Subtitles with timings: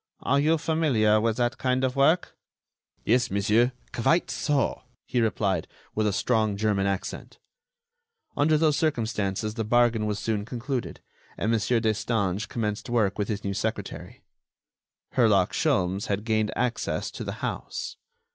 [0.21, 2.35] Are you familiar with that kind of work?"
[3.05, 7.37] "Yes, monsieur, quite so," he replied, with a strong German accent.
[8.35, 11.01] Under those circumstances the bargain was soon concluded,
[11.37, 11.59] and Mon.
[11.83, 14.23] Destange commenced work with his new secretary.
[15.11, 17.97] Herlock Sholmes had gained access to the house.